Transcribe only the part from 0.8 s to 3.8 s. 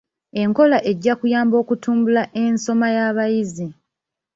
ejja kuyamba okutumbula ensoma y'abayizi.